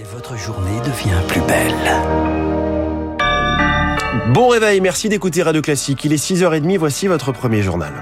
Et 0.00 0.04
votre 0.04 0.36
journée 0.36 0.78
devient 0.84 1.20
plus 1.26 1.40
belle. 1.40 1.74
Bon 4.32 4.46
réveil, 4.46 4.80
merci 4.80 5.08
d'écouter 5.08 5.42
Radio 5.42 5.60
Classique. 5.60 6.04
Il 6.04 6.12
est 6.12 6.24
6h30, 6.24 6.78
voici 6.78 7.08
votre 7.08 7.32
premier 7.32 7.62
journal. 7.62 7.92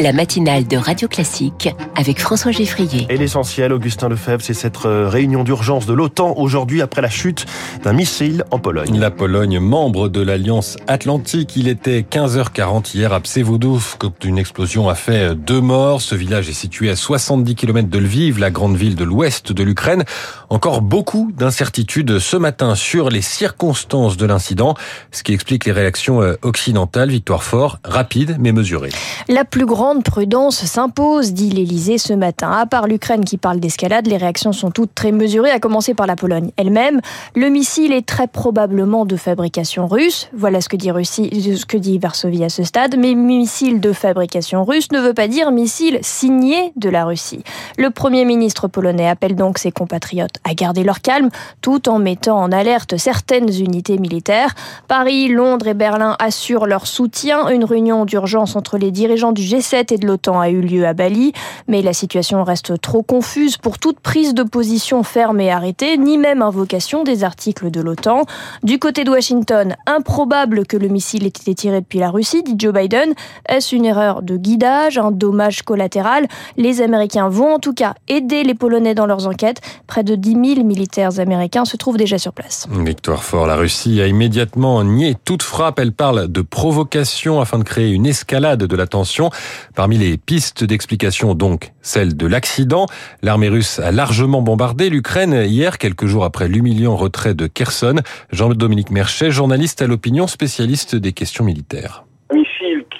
La 0.00 0.12
matinale 0.14 0.66
de 0.66 0.78
Radio 0.78 1.08
Classique 1.08 1.68
avec 1.94 2.20
François 2.20 2.52
Geffrier. 2.52 3.06
Et 3.10 3.18
l'essentiel, 3.18 3.70
Augustin 3.70 4.08
Lefebvre, 4.08 4.42
c'est 4.42 4.54
cette 4.54 4.86
euh, 4.86 5.08
réunion 5.08 5.44
d'urgence 5.44 5.84
de 5.84 5.92
l'OTAN 5.92 6.34
aujourd'hui 6.38 6.80
après 6.80 7.02
la 7.02 7.10
chute 7.10 7.44
d'un 7.84 7.92
missile 7.92 8.44
en 8.50 8.58
Pologne. 8.58 8.98
La 8.98 9.10
Pologne, 9.10 9.58
membre 9.58 10.08
de 10.08 10.22
l'Alliance 10.22 10.78
Atlantique, 10.86 11.54
il 11.56 11.68
était 11.68 12.00
15h40 12.00 12.96
hier 12.96 13.12
à 13.12 13.20
Pseudów 13.20 13.96
quand 13.98 14.24
une 14.24 14.38
explosion 14.38 14.88
a 14.88 14.94
fait 14.94 15.34
deux 15.34 15.60
morts. 15.60 16.00
Ce 16.00 16.14
village 16.14 16.48
est 16.48 16.54
situé 16.54 16.88
à 16.88 16.96
70 16.96 17.54
km 17.54 17.90
de 17.90 17.98
Lviv, 17.98 18.38
la 18.38 18.50
grande 18.50 18.76
ville 18.76 18.96
de 18.96 19.04
l'ouest 19.04 19.52
de 19.52 19.62
l'Ukraine. 19.62 20.04
Encore 20.48 20.80
beaucoup 20.80 21.30
d'incertitudes 21.36 22.18
ce 22.18 22.38
matin 22.38 22.74
sur 22.74 23.10
les 23.10 23.22
circonstances 23.22 24.16
de 24.16 24.24
l'incident, 24.24 24.74
ce 25.10 25.22
qui 25.22 25.34
explique 25.34 25.66
les 25.66 25.72
réactions 25.72 26.22
euh, 26.22 26.36
occidentales. 26.40 27.10
Victoire 27.10 27.42
fort, 27.42 27.78
rapide 27.84 28.36
mais 28.40 28.52
mesurée. 28.52 28.90
La 29.28 29.44
plus 29.44 29.66
grande 29.66 29.89
prudence 29.98 30.64
s'impose, 30.64 31.32
dit 31.32 31.50
l'Elysée 31.50 31.98
ce 31.98 32.12
matin. 32.12 32.50
À 32.52 32.66
part 32.66 32.86
l'Ukraine 32.86 33.24
qui 33.24 33.36
parle 33.36 33.60
d'escalade, 33.60 34.06
les 34.06 34.16
réactions 34.16 34.52
sont 34.52 34.70
toutes 34.70 34.94
très 34.94 35.12
mesurées, 35.12 35.50
à 35.50 35.58
commencer 35.58 35.94
par 35.94 36.06
la 36.06 36.16
Pologne 36.16 36.50
elle-même. 36.56 37.00
Le 37.34 37.48
missile 37.48 37.92
est 37.92 38.06
très 38.06 38.28
probablement 38.28 39.04
de 39.04 39.16
fabrication 39.16 39.86
russe. 39.86 40.28
Voilà 40.32 40.60
ce 40.60 40.68
que 40.68 40.76
dit, 40.76 40.90
Russie, 40.90 41.56
ce 41.56 41.66
que 41.66 41.76
dit 41.76 41.98
Varsovie 41.98 42.44
à 42.44 42.48
ce 42.48 42.62
stade. 42.62 42.96
Mais 42.96 43.14
missile 43.14 43.80
de 43.80 43.92
fabrication 43.92 44.64
russe 44.64 44.92
ne 44.92 45.00
veut 45.00 45.14
pas 45.14 45.28
dire 45.28 45.50
missile 45.50 45.98
signé 46.02 46.72
de 46.76 46.88
la 46.88 47.04
Russie. 47.04 47.42
Le 47.76 47.90
Premier 47.90 48.24
ministre 48.24 48.68
polonais 48.68 49.08
appelle 49.08 49.34
donc 49.34 49.58
ses 49.58 49.72
compatriotes 49.72 50.36
à 50.48 50.54
garder 50.54 50.84
leur 50.84 51.00
calme, 51.00 51.30
tout 51.60 51.88
en 51.88 51.98
mettant 51.98 52.38
en 52.38 52.52
alerte 52.52 52.96
certaines 52.96 53.52
unités 53.52 53.98
militaires. 53.98 54.54
Paris, 54.88 55.28
Londres 55.28 55.68
et 55.68 55.74
Berlin 55.74 56.16
assurent 56.18 56.66
leur 56.66 56.86
soutien. 56.86 57.48
Une 57.48 57.64
réunion 57.64 58.04
d'urgence 58.04 58.56
entre 58.56 58.78
les 58.78 58.90
dirigeants 58.90 59.32
du 59.32 59.42
G7 59.42 59.79
et 59.88 59.98
de 59.98 60.06
l'OTAN 60.06 60.40
a 60.40 60.50
eu 60.50 60.60
lieu 60.60 60.86
à 60.86 60.92
Bali, 60.92 61.32
mais 61.66 61.82
la 61.82 61.92
situation 61.92 62.44
reste 62.44 62.80
trop 62.80 63.02
confuse 63.02 63.56
pour 63.56 63.78
toute 63.78 64.00
prise 64.00 64.34
de 64.34 64.42
position 64.42 65.02
ferme 65.02 65.40
et 65.40 65.50
arrêtée, 65.50 65.96
ni 65.96 66.18
même 66.18 66.42
invocation 66.42 67.02
des 67.02 67.24
articles 67.24 67.70
de 67.70 67.80
l'OTAN. 67.80 68.24
Du 68.62 68.78
côté 68.78 69.04
de 69.04 69.10
Washington, 69.10 69.76
improbable 69.86 70.66
que 70.66 70.76
le 70.76 70.88
missile 70.88 71.24
ait 71.24 71.28
été 71.28 71.54
tiré 71.54 71.80
depuis 71.80 71.98
la 71.98 72.10
Russie, 72.10 72.42
dit 72.42 72.54
Joe 72.58 72.74
Biden. 72.74 73.14
Est-ce 73.48 73.74
une 73.74 73.84
erreur 73.84 74.22
de 74.22 74.36
guidage, 74.36 74.98
un 74.98 75.10
dommage 75.10 75.62
collatéral? 75.62 76.26
Les 76.56 76.82
Américains 76.82 77.28
vont 77.28 77.54
en 77.54 77.58
tout 77.58 77.74
cas 77.74 77.94
aider 78.08 78.42
les 78.44 78.54
Polonais 78.54 78.94
dans 78.94 79.06
leurs 79.06 79.26
enquêtes. 79.26 79.60
Près 79.86 80.04
de 80.04 80.14
10 80.14 80.54
000 80.54 80.66
militaires 80.66 81.18
américains 81.18 81.64
se 81.64 81.76
trouvent 81.76 81.96
déjà 81.96 82.18
sur 82.18 82.32
place. 82.32 82.66
Victoire 82.70 83.22
fort, 83.22 83.46
la 83.46 83.56
Russie 83.56 84.00
a 84.00 84.06
immédiatement 84.06 84.82
nié 84.84 85.16
toute 85.24 85.42
frappe. 85.42 85.78
Elle 85.78 85.92
parle 85.92 86.28
de 86.28 86.42
provocation 86.42 87.40
afin 87.40 87.58
de 87.58 87.64
créer 87.64 87.90
une 87.90 88.06
escalade 88.06 88.64
de 88.64 88.76
la 88.76 88.86
tension. 88.86 89.30
Parmi 89.74 89.98
les 89.98 90.18
pistes 90.18 90.64
d'explication, 90.64 91.34
donc, 91.34 91.72
celle 91.82 92.16
de 92.16 92.26
l'accident. 92.26 92.86
L'armée 93.22 93.48
russe 93.48 93.78
a 93.78 93.92
largement 93.92 94.42
bombardé 94.42 94.90
l'Ukraine 94.90 95.44
hier, 95.46 95.78
quelques 95.78 96.06
jours 96.06 96.24
après 96.24 96.48
l'humiliant 96.48 96.96
retrait 96.96 97.34
de 97.34 97.46
Kherson. 97.46 97.96
Jean-Dominique 98.32 98.90
Merchet, 98.90 99.30
journaliste 99.30 99.82
à 99.82 99.86
l'opinion, 99.86 100.26
spécialiste 100.26 100.96
des 100.96 101.12
questions 101.12 101.44
militaires 101.44 102.04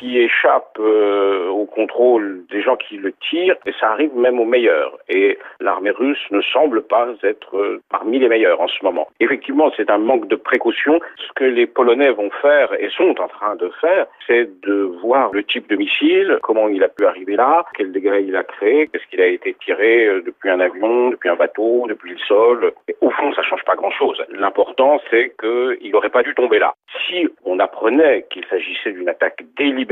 qui 0.01 0.19
échappe 0.19 0.79
euh, 0.81 1.49
au 1.49 1.67
contrôle 1.67 2.45
des 2.51 2.63
gens 2.63 2.77
qui 2.77 2.97
le 2.97 3.13
tirent, 3.13 3.57
et 3.67 3.73
ça 3.79 3.91
arrive 3.91 4.17
même 4.17 4.41
aux 4.41 4.47
meilleurs. 4.47 4.99
Et 5.09 5.39
l'armée 5.61 5.91
russe 5.91 6.25
ne 6.31 6.41
semble 6.41 6.83
pas 6.83 7.09
être 7.23 7.57
euh, 7.57 7.83
parmi 7.91 8.19
les 8.19 8.29
meilleurs 8.29 8.61
en 8.61 8.69
ce 8.69 8.83
moment. 8.83 9.09
Effectivement, 9.21 9.71
c'est 9.77 9.91
un 9.91 9.99
manque 9.99 10.27
de 10.29 10.37
précaution. 10.37 10.99
Ce 11.17 11.33
que 11.35 11.45
les 11.45 11.67
Polonais 11.67 12.11
vont 12.11 12.31
faire 12.41 12.73
et 12.81 12.89
sont 12.97 13.15
en 13.21 13.29
train 13.29 13.57
de 13.57 13.69
faire, 13.81 14.07
c'est 14.27 14.49
de 14.63 14.91
voir 15.03 15.31
le 15.33 15.45
type 15.45 15.69
de 15.69 15.77
missile, 15.77 16.39
comment 16.43 16.69
il 16.69 16.83
a 16.83 16.89
pu 16.89 17.05
arriver 17.05 17.37
là, 17.37 17.67
quel 17.77 17.93
degré 17.93 18.23
il 18.23 18.35
a 18.37 18.43
créé, 18.43 18.89
est-ce 18.95 19.07
qu'il 19.11 19.21
a 19.21 19.27
été 19.27 19.55
tiré 19.65 20.07
euh, 20.07 20.23
depuis 20.25 20.49
un 20.49 20.61
avion, 20.61 21.11
depuis 21.11 21.29
un 21.29 21.37
bateau, 21.37 21.87
depuis 21.89 22.13
le 22.13 22.19
sol. 22.27 22.73
Au 23.03 23.11
fond, 23.11 23.33
ça 23.35 23.43
change 23.43 23.65
pas 23.65 23.77
grand-chose. 23.77 24.23
L'important, 24.31 24.99
c'est 25.11 25.35
qu'il 25.39 25.93
n'aurait 25.93 26.09
pas 26.09 26.23
dû 26.23 26.35
tomber 26.35 26.59
là. 26.59 26.73
Si 27.07 27.29
on 27.45 27.59
apprenait 27.59 28.27
qu'il 28.31 28.45
s'agissait 28.47 28.93
d'une 28.93 29.09
attaque 29.09 29.43
délibérée, 29.59 29.90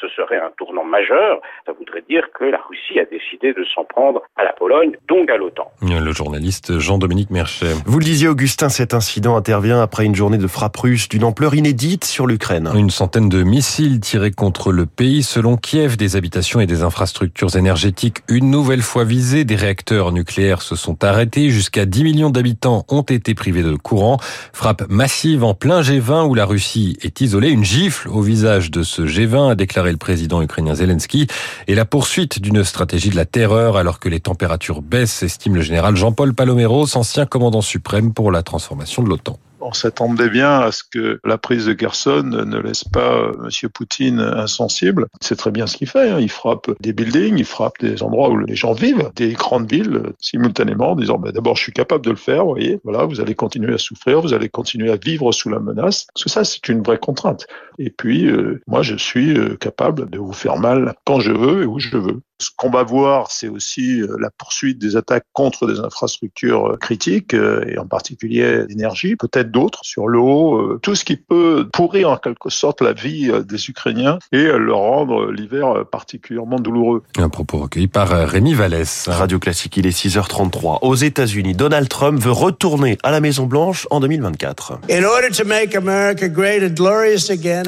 ce 0.00 0.08
serait 0.08 0.38
un 0.38 0.50
tournant 0.56 0.84
majeur. 0.84 1.40
Ça 1.66 1.72
voudrait 1.72 2.04
dire 2.08 2.22
que 2.38 2.44
la 2.44 2.60
Russie 2.68 2.98
a 2.98 3.04
décidé 3.04 3.52
de 3.52 3.64
s'en 3.74 3.84
prendre 3.84 4.22
à 4.36 4.44
la 4.44 4.52
Pologne, 4.52 4.92
donc 5.08 5.30
à 5.30 5.36
l'OTAN. 5.36 5.70
Le 5.82 6.12
journaliste 6.12 6.78
Jean-Dominique 6.78 7.30
Merchet. 7.30 7.72
Vous 7.86 7.98
le 7.98 8.04
disiez, 8.04 8.28
Augustin, 8.28 8.68
cet 8.68 8.94
incident 8.94 9.36
intervient 9.36 9.82
après 9.82 10.04
une 10.04 10.14
journée 10.14 10.38
de 10.38 10.46
frappe 10.46 10.76
russe 10.76 11.08
d'une 11.08 11.24
ampleur 11.24 11.54
inédite 11.54 12.04
sur 12.04 12.26
l'Ukraine. 12.26 12.70
Une 12.74 12.90
centaine 12.90 13.28
de 13.28 13.42
missiles 13.42 14.00
tirés 14.00 14.30
contre 14.30 14.72
le 14.72 14.86
pays. 14.86 15.22
Selon 15.22 15.56
Kiev, 15.56 15.96
des 15.96 16.16
habitations 16.16 16.60
et 16.60 16.66
des 16.66 16.82
infrastructures 16.82 17.56
énergétiques 17.56 18.18
une 18.28 18.50
nouvelle 18.50 18.82
fois 18.82 19.04
visées. 19.04 19.44
Des 19.44 19.56
réacteurs 19.56 20.12
nucléaires 20.12 20.62
se 20.62 20.76
sont 20.76 21.02
arrêtés. 21.04 21.50
Jusqu'à 21.50 21.86
10 21.86 22.04
millions 22.04 22.30
d'habitants 22.30 22.84
ont 22.88 23.02
été 23.02 23.34
privés 23.34 23.62
de 23.62 23.74
courant. 23.74 24.18
Frappe 24.52 24.84
massive 24.88 25.44
en 25.44 25.54
plein 25.54 25.80
G20 25.80 26.28
où 26.28 26.34
la 26.34 26.44
Russie 26.44 26.96
est 27.02 27.20
isolée. 27.20 27.50
Une 27.50 27.64
gifle 27.64 28.08
au 28.08 28.20
visage 28.20 28.70
de 28.70 28.82
ce 28.82 29.02
G20, 29.02 29.39
a 29.48 29.54
déclaré 29.54 29.90
le 29.90 29.96
président 29.96 30.42
ukrainien 30.42 30.74
Zelensky. 30.74 31.26
Et 31.66 31.74
la 31.74 31.84
poursuite 31.84 32.40
d'une 32.40 32.64
stratégie 32.64 33.10
de 33.10 33.16
la 33.16 33.24
terreur 33.24 33.76
alors 33.76 34.00
que 34.00 34.08
les 34.08 34.20
températures 34.20 34.82
baissent, 34.82 35.22
estime 35.22 35.56
le 35.56 35.62
général 35.62 35.96
Jean-Paul 35.96 36.34
Paloméros, 36.34 36.96
ancien 36.96 37.26
commandant 37.26 37.62
suprême 37.62 38.12
pour 38.12 38.30
la 38.30 38.42
transformation 38.42 39.02
de 39.02 39.08
l'OTAN 39.08 39.38
on 39.60 39.72
s'attendait 39.72 40.30
bien 40.30 40.60
à 40.60 40.72
ce 40.72 40.82
que 40.82 41.20
la 41.24 41.38
prise 41.38 41.66
de 41.66 41.72
Kherson 41.72 42.22
ne 42.22 42.58
laisse 42.58 42.84
pas 42.84 43.30
M. 43.44 43.68
Poutine 43.72 44.20
insensible. 44.20 45.06
C'est 45.20 45.36
très 45.36 45.50
bien 45.50 45.66
ce 45.66 45.76
qu'il 45.76 45.88
fait. 45.88 46.10
Hein. 46.10 46.18
Il 46.20 46.30
frappe 46.30 46.70
des 46.80 46.92
buildings, 46.92 47.38
il 47.38 47.44
frappe 47.44 47.78
des 47.80 48.02
endroits 48.02 48.30
où 48.30 48.38
les 48.38 48.56
gens 48.56 48.72
vivent, 48.72 49.10
des 49.16 49.32
grandes 49.32 49.70
villes 49.70 50.12
simultanément, 50.18 50.92
en 50.92 50.96
disant 50.96 51.18
bah, 51.18 51.32
d'abord 51.32 51.56
je 51.56 51.62
suis 51.62 51.72
capable 51.72 52.04
de 52.04 52.10
le 52.10 52.16
faire, 52.16 52.44
vous 52.44 52.52
voyez. 52.52 52.80
Voilà, 52.84 53.04
vous 53.04 53.20
allez 53.20 53.34
continuer 53.34 53.74
à 53.74 53.78
souffrir, 53.78 54.20
vous 54.20 54.32
allez 54.32 54.48
continuer 54.48 54.90
à 54.90 54.96
vivre 54.96 55.32
sous 55.32 55.50
la 55.50 55.58
menace. 55.58 56.06
Parce 56.14 56.30
ça, 56.30 56.44
c'est 56.44 56.68
une 56.68 56.82
vraie 56.82 56.98
contrainte. 56.98 57.46
Et 57.78 57.90
puis, 57.90 58.26
euh, 58.26 58.60
moi, 58.66 58.82
je 58.82 58.94
suis 58.94 59.36
euh, 59.36 59.56
capable 59.56 60.08
de 60.08 60.18
vous 60.18 60.32
faire 60.32 60.56
mal 60.56 60.94
quand 61.04 61.20
je 61.20 61.32
veux 61.32 61.62
et 61.62 61.66
où 61.66 61.78
je 61.78 61.96
veux. 61.96 62.20
Ce 62.40 62.48
qu'on 62.56 62.70
va 62.70 62.82
voir, 62.82 63.30
c'est 63.30 63.48
aussi 63.48 64.00
euh, 64.00 64.16
la 64.18 64.30
poursuite 64.30 64.78
des 64.78 64.96
attaques 64.96 65.26
contre 65.32 65.66
des 65.66 65.78
infrastructures 65.78 66.78
critiques, 66.80 67.34
et 67.34 67.78
en 67.78 67.86
particulier 67.86 68.64
l'énergie, 68.68 69.16
peut-être 69.16 69.50
d'autres 69.50 69.80
sur 69.82 70.08
l'eau, 70.08 70.78
tout 70.78 70.94
ce 70.94 71.04
qui 71.04 71.16
peut 71.16 71.68
pourrir 71.72 72.10
en 72.10 72.16
quelque 72.16 72.50
sorte 72.50 72.80
la 72.80 72.92
vie 72.92 73.30
des 73.44 73.68
Ukrainiens 73.68 74.18
et 74.32 74.44
leur 74.44 74.78
rendre 74.78 75.30
l'hiver 75.30 75.84
particulièrement 75.90 76.58
douloureux. 76.58 77.02
Un 77.18 77.28
propos 77.28 77.58
recueilli 77.58 77.88
par 77.88 78.08
Rémi 78.08 78.54
Vallès. 78.54 79.08
Radio 79.08 79.38
Classique, 79.38 79.76
il 79.76 79.86
est 79.86 79.96
6h33. 79.96 80.78
Aux 80.82 80.94
États-Unis, 80.94 81.54
Donald 81.54 81.88
Trump 81.88 82.20
veut 82.20 82.32
retourner 82.32 82.98
à 83.02 83.10
la 83.10 83.20
Maison-Blanche 83.20 83.86
en 83.90 84.00
2024. 84.00 84.80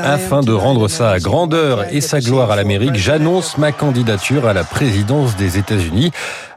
Afin 0.00 0.41
de 0.41 0.53
rendre 0.53 0.89
sa 0.89 1.19
grandeur 1.19 1.84
et 1.93 2.00
sa 2.00 2.21
gloire 2.21 2.50
à 2.50 2.56
l'Amérique, 2.56 2.97
j'annonce 2.97 3.59
ma 3.59 3.72
candidature 3.72 4.47
à 4.47 4.53
la 4.53 4.62
présidence 4.65 5.37
des 5.37 5.59
États-Unis. 5.59 6.11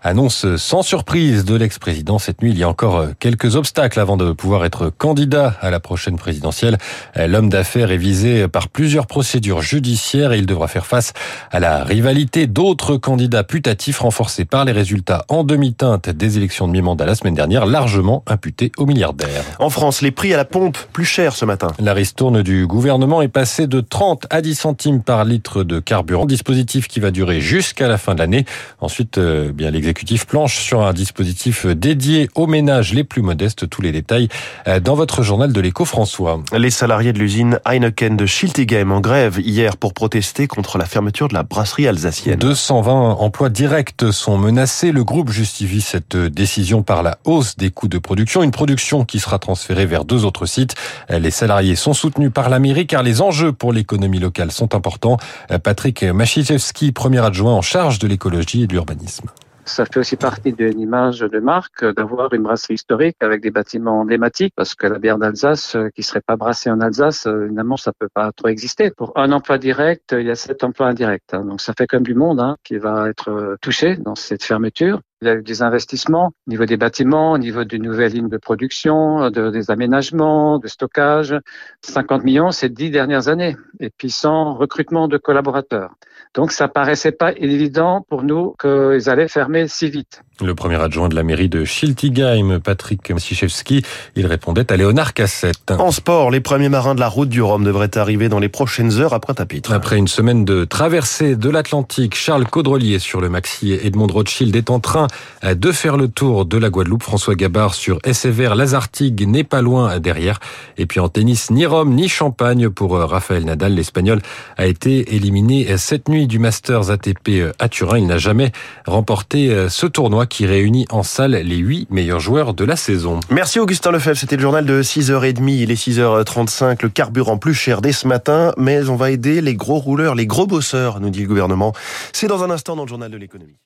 Annonce 0.04 0.46
sans 0.58 0.84
surprise 0.84 1.46
de 1.46 1.56
l'ex-président 1.56 2.20
cette 2.20 2.44
nuit. 2.44 2.52
Il 2.52 2.60
y 2.60 2.64
a 2.64 2.70
encore 2.70 3.08
quelques 3.20 3.56
obstacles 3.56 4.00
avant 4.00 4.18
de 4.18 4.34
pouvoir 4.34 4.64
être 4.64 4.92
candidat 4.92 5.56
à 5.62 5.72
la 5.72 5.80
prochaine 5.80 6.16
présidentielle. 6.16 6.78
L'homme 7.16 7.50
d'affaires 7.50 7.90
est 7.90 7.98
visé 7.98 8.48
par 8.48 8.70
plusieurs 8.70 9.08
procédures 9.08 9.64
judiciaires 9.64 10.32
et 10.32 10.38
il 10.38 10.46
devra 10.46 10.68
faire 10.68 10.86
face 10.86 11.14
à 11.50 11.60
la 11.60 11.84
rivalité 11.84 12.46
d'autres 12.46 12.98
candidats 12.98 13.44
putatifs 13.44 14.00
renforcés 14.00 14.46
par 14.46 14.64
les 14.64 14.74
résultats 14.74 15.26
en 15.28 15.44
demi-teinte 15.44 16.09
des 16.09 16.38
élections 16.38 16.68
de 16.68 16.74
mi-mandat 16.74 17.06
la 17.06 17.16
semaine 17.16 17.34
dernière, 17.34 17.66
largement 17.66 18.24
imputés 18.28 18.72
aux 18.78 18.85
milliardaires. 18.85 19.44
En 19.58 19.72
France, 19.72 20.03
les 20.03 20.12
prix 20.12 20.34
à 20.35 20.38
la 20.38 20.46
pompe 20.46 20.78
plus 20.94 21.06
chers 21.06 21.35
ce 21.35 21.46
matin. 21.46 21.70
La 21.79 21.94
ristourne 21.94 22.44
du 22.44 22.68
gouvernement 22.68 23.24
est 23.24 23.28
passée 23.28 23.66
de 23.66 23.82
30 23.82 24.28
à 24.29 24.41
10 24.41 24.56
centimes 24.56 25.02
par 25.02 25.26
litre 25.26 25.64
de 25.64 25.79
carburant, 25.79 26.26
dispositif 26.26 26.88
qui 26.88 27.00
va 27.00 27.09
durer 27.09 27.41
jusqu'à 27.41 27.88
la 27.88 27.95
fin 27.97 28.14
de 28.14 28.20
l'année. 28.20 28.46
Ensuite, 28.82 29.18
euh, 29.18 29.52
bien 29.52 29.72
l'exécutif 29.72 30.26
planche 30.26 30.59
sur 30.59 30.82
un 30.82 30.94
dispositif 30.94 31.66
dédié 31.66 32.30
aux 32.36 32.47
ménages 32.47 32.94
les 32.94 33.03
plus 33.03 33.22
modestes. 33.22 33.70
Tous 33.70 33.82
les 33.82 33.92
détails 33.92 34.30
euh, 34.68 34.80
dans 34.80 34.96
votre 34.96 35.24
journal 35.24 35.52
de 35.52 35.62
l'écho 35.62 35.86
François. 35.86 36.42
Les 36.58 36.70
salariés 36.70 37.14
de 37.14 37.20
l'usine 37.20 37.59
Heineken 37.66 38.18
de 38.18 38.26
Schiltigheim 38.26 38.92
en 38.92 39.02
grève 39.02 39.40
hier 39.40 39.78
pour 39.78 39.94
protester 39.94 40.47
contre 40.47 40.78
la 40.78 40.86
fermeture 40.86 41.28
de 41.28 41.34
la 41.34 41.44
brasserie 41.44 41.88
alsacienne. 41.88 42.40
220 42.40 43.14
emplois 43.14 43.50
directs 43.50 44.12
sont 44.12 44.38
menacés. 44.38 44.91
Le 44.91 45.03
groupe 45.03 45.30
justifie 45.30 45.82
cette 45.82 46.16
décision 46.16 46.84
par 46.84 47.03
la 47.03 47.18
hausse 47.24 47.58
des 47.58 47.72
coûts 47.72 47.88
de 47.88 47.98
production, 47.98 48.44
une 48.44 48.52
production 48.52 49.06
qui 49.06 49.20
sera 49.20 49.40
transférée 49.40 49.86
vers 49.86 50.06
deux 50.06 50.26
autres 50.26 50.46
sites. 50.46 50.76
Les 51.09 51.32
salariés 51.32 51.76
sont 51.76 51.94
soutenus 51.94 52.32
par 52.34 52.50
la 52.50 52.59
mairie 52.59 52.88
car 52.88 53.03
les 53.03 53.22
enjeux 53.22 53.52
pour 53.52 53.74
l'économie 53.74 54.20
locale 54.20 54.52
sont 54.52 54.76
importants. 54.76 55.18
Patrick 55.64 56.03
Machichewski, 56.03 56.91
premier 56.91 57.20
adjoint 57.20 57.53
en 57.53 57.62
charge 57.62 57.84
de 57.85 58.08
l'écologie 58.08 58.64
et 58.64 58.67
de 58.67 58.73
l'urbanisme. 58.73 59.29
Ça 59.67 59.85
fait 59.85 59.99
aussi 59.99 60.16
partie 60.16 60.53
d'une 60.53 60.79
image 60.79 61.20
de 61.20 61.40
marque 61.40 61.84
d'avoir 61.96 62.32
une 62.34 62.43
brasserie 62.43 62.76
historique 62.76 63.17
avec 63.20 63.41
des 63.41 63.49
bâtiments 63.49 63.99
emblématiques 63.99 64.53
parce 64.55 64.76
que 64.76 64.85
la 64.85 64.99
bière 64.99 65.17
d'Alsace 65.17 65.76
qui 65.96 66.03
serait 66.03 66.22
pas 66.22 66.35
brassée 66.35 66.70
en 66.70 66.82
Alsace, 66.82 67.26
évidemment, 67.26 67.76
ça 67.76 67.91
peut 67.97 68.09
pas 68.14 68.32
trop 68.32 68.47
exister. 68.47 68.91
Pour 68.91 69.11
un 69.16 69.32
emploi 69.32 69.58
direct, 69.58 70.16
il 70.17 70.28
y 70.28 70.29
a 70.29 70.35
sept 70.35 70.64
emplois 70.64 70.87
indirects. 70.87 71.34
Hein. 71.34 71.46
Donc 71.46 71.61
ça 71.61 71.73
fait 71.76 71.87
comme 71.87 72.03
du 72.03 72.14
monde 72.14 72.40
hein, 72.40 72.58
qui 72.64 72.78
va 72.78 73.09
être 73.09 73.58
touché 73.59 73.97
dans 73.97 74.14
cette 74.14 74.43
fermeture. 74.43 75.02
Il 75.22 75.28
y 75.28 75.31
a 75.31 75.35
eu 75.35 75.41
des 75.41 75.64
investissements 75.64 76.28
au 76.46 76.49
niveau 76.49 76.66
des 76.66 76.78
bâtiments, 76.78 77.31
au 77.31 77.38
niveau 77.40 77.64
d'une 77.64 77.84
nouvelle 77.84 78.11
ligne 78.11 78.29
de 78.29 78.38
production, 78.38 79.31
de, 79.31 79.49
des 79.49 79.72
aménagements, 79.72 80.59
de 80.59 80.67
stockage. 80.67 81.35
50 81.81 82.23
millions 82.23 82.52
ces 82.52 82.70
dix 82.70 82.91
dernières 82.91 83.29
années. 83.29 83.58
Et 83.79 83.90
puis 83.90 84.11
sans 84.11 84.53
recrutement 84.53 85.08
de 85.08 85.17
collaborateurs. 85.17 85.96
Donc 86.35 86.52
ça 86.52 86.67
paraissait 86.67 87.14
pas 87.14 87.32
évident 87.32 88.05
pour 88.09 88.23
nous 88.23 88.55
qu'ils 88.59 89.09
allaient 89.09 89.29
fermer 89.29 89.67
si 89.67 89.90
vite. 89.90 90.22
Le 90.41 90.53
premier 90.53 90.76
adjoint 90.76 91.08
de 91.08 91.16
la 91.16 91.23
mairie 91.23 91.47
de 91.47 91.64
Schiltigheim, 91.64 92.59
Patrick 92.59 93.09
Msichewski, 93.09 93.84
il 94.17 94.26
répondait 94.26 94.70
à 94.70 94.76
Léonard 94.76 95.14
Cassette. 95.14 95.72
En 95.72 95.91
sport, 95.91 96.29
les 96.29 96.41
premiers 96.41 96.67
marins 96.67 96.93
de 96.93 96.99
la 96.99 97.08
route 97.08 97.29
du 97.29 97.41
Rhum 97.41 97.64
devraient 97.64 97.97
arriver 97.97 98.28
dans 98.28 98.40
les 98.40 98.49
prochaines 98.49 98.99
heures 98.99 99.14
après 99.14 99.34
Tapitre. 99.34 99.72
Après 99.72 99.97
une 99.97 100.09
semaine 100.09 100.43
de 100.43 100.66
traversée 100.66 101.37
de 101.37 101.49
l'Atlantique, 101.49 102.16
Charles 102.16 102.46
Caudrelier 102.47 102.99
sur 102.99 103.22
le 103.22 103.29
Maxi 103.29 103.72
Edmond 103.72 104.08
Rothschild 104.08 104.53
est 104.58 104.70
en 104.70 104.82
train 104.82 105.08
de 105.41 105.72
faire 105.72 105.96
le 105.96 106.09
tour 106.09 106.46
de 106.46 106.58
la 106.58 106.70
Guadeloupe. 106.70 107.03
François 107.03 107.35
Gabard 107.35 107.73
sur 107.73 107.99
SFR 108.05 108.55
Lazartigue 108.55 109.26
n'est 109.26 109.46
pas 109.46 109.61
loin 109.61 109.99
derrière. 109.99 110.41
Et 110.78 110.85
puis 110.85 110.99
en 110.99 111.08
tennis, 111.08 111.49
ni 111.49 111.66
Rome 111.66 111.96
ni 111.96 112.09
Champagne 112.09 112.70
pour 112.70 112.99
Raphaël 112.99 113.46
Nadal. 113.46 113.73
L'Espagnol 113.73 114.22
a 114.58 114.66
été 114.66 115.16
éliminé 115.16 115.78
cette 115.78 116.09
nuit 116.09 116.28
du 116.28 116.40
Masters 116.40 116.91
ATP 116.91 117.53
à 117.58 117.70
Turin. 117.70 117.99
Il 117.99 118.08
n'a 118.08 118.17
jamais 118.17 118.52
remporté 118.85 119.70
ce 119.70 119.85
tournoi 119.85 120.25
qui 120.26 120.46
réunit 120.46 120.86
en 120.90 121.04
salle 121.04 121.32
les 121.32 121.58
huit 121.58 121.88
meilleurs 121.90 122.20
joueurs 122.20 122.54
de 122.54 122.64
la 122.64 122.76
saison. 122.76 123.20
Merci 123.30 123.60
Augustin 123.60 123.92
Lefebvre, 123.92 124.18
c'était 124.18 124.36
le 124.36 124.42
journal 124.42 124.66
de 124.66 124.82
6h30, 124.82 125.50
il 125.50 125.72
est 125.72 125.88
6h35, 125.88 126.84
le 126.84 126.90
carburant 126.90 127.38
plus 127.38 127.54
cher 127.54 127.82
dès 127.82 127.92
ce 127.92 128.08
matin, 128.08 128.54
mais 128.58 128.88
on 128.90 128.96
va 128.96 129.12
aider 129.12 129.42
les 129.42 129.56
gros 129.56 129.80
rouleurs, 129.80 130.16
les 130.16 130.28
gros 130.28 130.48
bosseurs, 130.48 131.00
nous 131.00 131.10
dit 131.10 131.22
le 131.22 131.28
gouvernement. 131.28 131.74
C'est 132.14 132.28
dans 132.28 132.44
un 132.44 132.50
instant 132.50 132.76
dans 132.76 132.84
le 132.84 132.90
journal 132.90 133.12
de 133.12 133.18
l'économie. 133.18 133.58